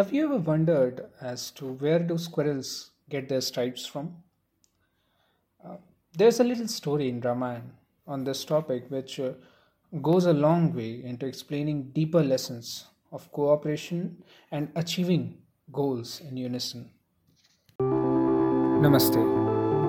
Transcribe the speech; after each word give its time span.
Have 0.00 0.14
you 0.14 0.24
ever 0.24 0.38
wondered 0.38 1.04
as 1.20 1.50
to 1.56 1.72
where 1.72 1.98
do 1.98 2.16
squirrels 2.16 2.92
get 3.10 3.28
their 3.28 3.42
stripes 3.42 3.84
from? 3.84 4.14
Uh, 5.62 5.76
there's 6.16 6.40
a 6.40 6.44
little 6.44 6.68
story 6.68 7.10
in 7.10 7.20
Ramayana 7.20 7.74
on 8.06 8.24
this 8.24 8.46
topic 8.46 8.86
which 8.88 9.20
uh, 9.20 9.32
goes 10.00 10.24
a 10.24 10.32
long 10.32 10.72
way 10.74 11.04
into 11.04 11.26
explaining 11.26 11.90
deeper 11.92 12.22
lessons 12.22 12.86
of 13.12 13.30
cooperation 13.30 14.16
and 14.50 14.70
achieving 14.74 15.36
goals 15.70 16.22
in 16.26 16.38
unison. 16.38 16.88
Namaste. 17.82 19.22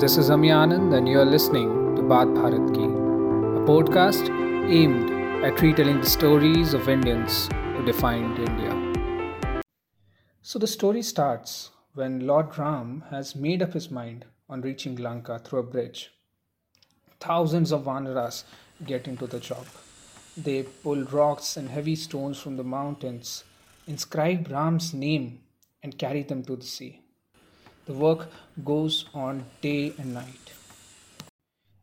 This 0.01 0.17
is 0.17 0.29
Ami 0.29 0.49
and 0.49 1.07
you 1.07 1.21
are 1.21 1.31
listening 1.37 1.95
to 1.95 2.01
Baat 2.01 2.35
Bharat 2.35 2.75
Ki, 2.75 2.83
a 2.83 3.63
podcast 3.73 4.29
aimed 4.69 5.09
at 5.45 5.61
retelling 5.61 6.01
the 6.01 6.09
stories 6.09 6.73
of 6.73 6.89
Indians 6.89 7.47
who 7.77 7.85
defined 7.85 8.37
India. 8.39 8.90
So 10.43 10.57
the 10.57 10.65
story 10.65 11.03
starts 11.03 11.69
when 11.93 12.25
Lord 12.25 12.57
Ram 12.57 13.03
has 13.11 13.35
made 13.35 13.61
up 13.61 13.73
his 13.73 13.91
mind 13.91 14.25
on 14.49 14.61
reaching 14.61 14.95
Lanka 14.95 15.37
through 15.37 15.59
a 15.59 15.63
bridge. 15.63 16.11
Thousands 17.19 17.71
of 17.71 17.83
Vanaras 17.83 18.43
get 18.83 19.07
into 19.07 19.27
the 19.27 19.39
job. 19.39 19.67
They 20.35 20.63
pull 20.63 21.03
rocks 21.03 21.57
and 21.57 21.69
heavy 21.69 21.95
stones 21.95 22.39
from 22.39 22.57
the 22.57 22.63
mountains, 22.63 23.43
inscribe 23.85 24.49
Ram's 24.49 24.95
name, 24.95 25.41
and 25.83 25.99
carry 25.99 26.23
them 26.23 26.43
to 26.45 26.55
the 26.55 26.65
sea. 26.65 27.01
The 27.85 27.93
work 27.93 28.27
goes 28.65 29.05
on 29.13 29.45
day 29.61 29.93
and 29.99 30.15
night. 30.15 30.53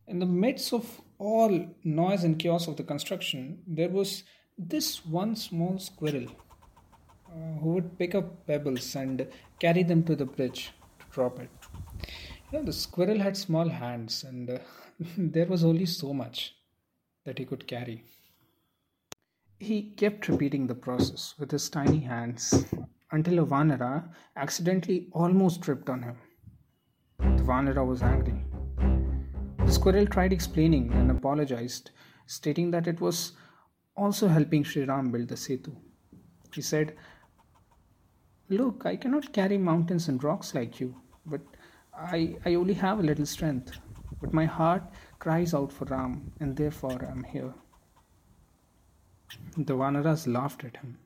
In 0.09 0.19
the 0.19 0.27
midst 0.27 0.73
of 0.73 1.01
all 1.19 1.65
noise 1.85 2.25
and 2.25 2.37
chaos 2.37 2.67
of 2.67 2.77
the 2.77 2.83
construction, 2.83 3.63
there 3.69 3.89
was 3.89 4.25
this 4.59 5.07
one 5.07 5.37
small 5.37 5.79
squirrel 5.79 6.27
uh, 7.31 7.59
who 7.61 7.75
would 7.75 7.99
pick 7.99 8.15
up 8.15 8.47
pebbles 8.47 8.95
and 8.95 9.27
carry 9.59 9.83
them 9.83 10.03
to 10.05 10.17
the 10.17 10.25
bridge 10.25 10.73
to 10.99 11.07
drop 11.11 11.39
it. 11.41 11.51
You 12.51 12.59
know, 12.59 12.65
the 12.65 12.73
squirrel 12.73 13.19
had 13.19 13.37
small 13.37 13.69
hands, 13.69 14.25
and 14.25 14.51
uh, 14.51 14.59
there 15.19 15.47
was 15.47 15.65
only 15.65 15.87
so 15.87 16.15
much 16.15 16.55
that 17.25 17.39
he 17.39 17.45
could 17.45 17.67
carry. 17.67 18.05
He 19.59 19.91
kept 19.97 20.29
repeating 20.29 20.67
the 20.67 20.75
process 20.75 21.35
with 21.39 21.51
his 21.51 21.69
tiny 21.69 22.01
hands 22.01 22.65
until 23.11 23.41
a 23.41 23.47
Vanara 23.47 24.09
accidentally 24.37 25.09
almost 25.13 25.63
tripped 25.63 25.91
on 25.91 26.03
him. 26.03 26.17
The 27.19 27.43
Vanara 27.43 27.87
was 27.87 28.03
angry. 28.03 28.45
The 29.65 29.73
squirrel 29.73 30.07
tried 30.07 30.33
explaining 30.33 30.93
and 30.93 31.11
apologized, 31.11 31.91
stating 32.27 32.71
that 32.71 32.87
it 32.87 33.01
was 33.01 33.33
also 33.97 34.29
helping 34.29 34.65
Sri 34.65 34.85
Ram 34.85 35.11
build 35.11 35.29
the 35.29 35.35
Setu. 35.35 35.75
He 36.55 36.63
said, 36.63 36.97
Look, 38.51 38.87
I 38.87 38.97
cannot 38.97 39.33
carry 39.33 39.59
mountains 39.59 40.09
and 40.09 40.23
rocks 40.25 40.55
like 40.55 40.81
you, 40.81 40.95
but 41.27 41.41
I, 41.95 42.37
I 42.47 42.55
only 42.55 42.75
have 42.75 42.99
a 42.99 43.03
little 43.03 43.27
strength. 43.27 43.73
But 44.21 44.33
my 44.33 44.47
heart 44.47 44.83
cries 45.19 45.53
out 45.55 45.73
for 45.73 45.85
Ram, 45.85 46.33
and 46.41 46.57
therefore 46.57 47.05
I 47.07 47.11
am 47.11 47.25
here. 47.25 47.53
The 49.57 49.75
Vanaras 49.75 50.27
laughed 50.27 50.65
at 50.65 50.77
him. 50.79 50.99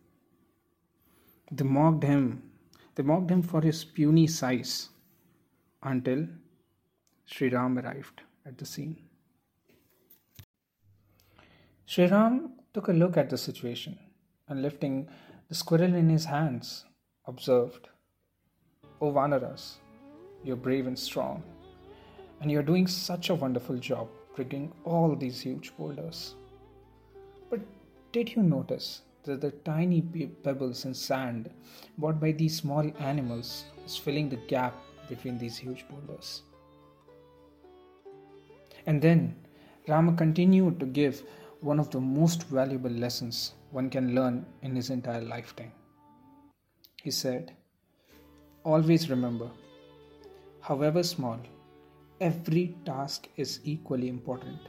They 1.51 1.65
mocked 1.65 2.05
him. 2.05 2.43
They 2.95 3.03
mocked 3.03 3.31
him 3.31 3.43
for 3.43 3.61
his 3.61 3.84
puny 3.84 4.27
size 4.27 4.91
until 5.83 6.29
Sri 7.27 7.49
Ram 7.49 7.79
arrived 7.79 8.23
at 8.47 8.56
the 8.56 8.65
scene. 8.65 8.97
Sri 11.87 12.06
Ram 12.06 12.53
took 12.73 12.89
a 12.89 12.93
look 12.93 13.17
at 13.17 13.31
the 13.31 13.37
situation 13.39 13.99
and 14.49 14.62
lifting 14.62 15.09
the 15.49 15.55
squirrel 15.55 15.95
in 15.95 16.09
his 16.09 16.27
hands, 16.27 16.84
observed, 17.27 17.89
O 19.01 19.12
Vanaras, 19.12 19.77
you're 20.42 20.56
brave 20.56 20.87
and 20.87 20.98
strong, 20.98 21.42
and 22.41 22.51
you're 22.51 22.62
doing 22.62 22.87
such 22.87 23.31
a 23.31 23.34
wonderful 23.34 23.77
job 23.77 24.09
rigging 24.37 24.72
all 24.84 25.15
these 25.15 25.41
huge 25.41 25.77
boulders. 25.77 26.34
But 27.50 27.60
did 28.12 28.34
you 28.34 28.43
notice 28.43 29.03
that 29.25 29.41
the 29.41 29.50
tiny 29.50 30.00
pebbles 30.43 30.84
and 30.84 30.97
sand 30.97 31.50
brought 31.99 32.21
by 32.21 32.33
these 32.33 32.56
small 32.56 32.91
animals 32.99 33.65
is 33.87 33.97
filling 33.97 34.28
the 34.28 34.41
gap 34.49 34.75
between 35.09 35.39
these 35.39 35.56
huge 35.56 35.84
boulders? 35.89 36.43
And 38.87 39.00
then 39.00 39.37
Rama 39.87 40.15
continued 40.15 40.81
to 40.81 40.87
give 40.87 41.22
one 41.60 41.78
of 41.78 41.91
the 41.91 42.00
most 42.00 42.44
valuable 42.44 42.91
lessons 42.91 43.53
one 43.71 43.89
can 43.89 44.15
learn 44.15 44.44
in 44.62 44.75
his 44.75 44.91
entire 44.91 45.21
lifetime. 45.21 45.72
He 47.03 47.11
said, 47.11 47.53
Always 48.65 49.11
remember, 49.11 49.51
however 50.61 51.03
small, 51.03 51.41
every 52.21 52.77
task 52.85 53.27
is 53.37 53.59
equally 53.65 54.09
important. 54.09 54.69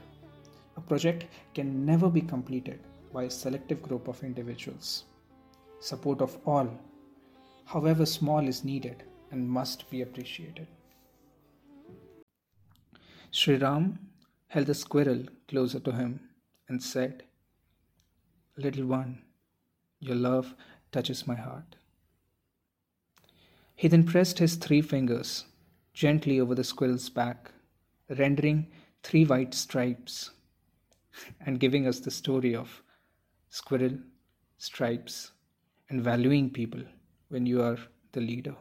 A 0.76 0.82
project 0.82 1.26
can 1.54 1.86
never 1.86 2.10
be 2.10 2.22
completed 2.22 2.80
by 3.14 3.26
a 3.26 3.30
selective 3.30 3.84
group 3.84 4.08
of 4.08 4.24
individuals. 4.24 5.04
Support 5.80 6.22
of 6.22 6.40
all, 6.44 6.68
however 7.66 8.04
small, 8.04 8.48
is 8.48 8.64
needed 8.64 9.04
and 9.30 9.48
must 9.48 9.88
be 9.92 10.02
appreciated. 10.02 10.66
Sri 13.30 13.58
Ram 13.58 14.00
held 14.48 14.66
the 14.66 14.74
squirrel 14.74 15.24
closer 15.48 15.80
to 15.82 15.92
him 15.92 16.20
and 16.68 16.82
said, 16.82 17.22
Little 18.58 18.88
one, 18.88 19.22
your 20.00 20.16
love 20.16 20.56
touches 20.92 21.28
my 21.28 21.36
heart. 21.36 21.76
He 23.84 23.90
then 23.90 24.06
pressed 24.06 24.40
his 24.40 24.56
three 24.56 24.82
fingers 24.82 25.44
gently 25.94 26.40
over 26.40 26.56
the 26.56 26.64
squirrel's 26.64 27.10
back, 27.10 27.52
rendering 28.08 28.68
three 29.04 29.26
white 29.26 29.54
stripes 29.54 30.32
and 31.46 31.60
giving 31.60 31.86
us 31.86 32.00
the 32.00 32.10
story 32.10 32.56
of 32.56 32.82
squirrel, 33.50 33.98
stripes, 34.58 35.34
and 35.90 36.02
valuing 36.02 36.50
people 36.50 36.82
when 37.28 37.46
you 37.46 37.62
are 37.62 37.78
the 38.14 38.22
leader. 38.22 38.56